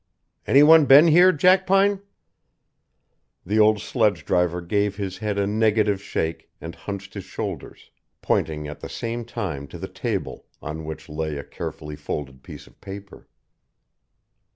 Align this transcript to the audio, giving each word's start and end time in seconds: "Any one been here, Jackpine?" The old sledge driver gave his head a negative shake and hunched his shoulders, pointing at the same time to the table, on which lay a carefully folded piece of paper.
"Any 0.47 0.63
one 0.63 0.85
been 0.85 1.09
here, 1.09 1.31
Jackpine?" 1.31 2.01
The 3.45 3.59
old 3.59 3.79
sledge 3.81 4.25
driver 4.25 4.59
gave 4.59 4.95
his 4.95 5.19
head 5.19 5.37
a 5.37 5.45
negative 5.45 6.01
shake 6.01 6.49
and 6.59 6.73
hunched 6.73 7.13
his 7.13 7.25
shoulders, 7.25 7.91
pointing 8.19 8.67
at 8.67 8.79
the 8.79 8.89
same 8.89 9.23
time 9.25 9.67
to 9.67 9.77
the 9.77 9.87
table, 9.87 10.47
on 10.59 10.85
which 10.85 11.07
lay 11.07 11.37
a 11.37 11.43
carefully 11.43 11.95
folded 11.95 12.41
piece 12.41 12.65
of 12.65 12.81
paper. 12.81 13.27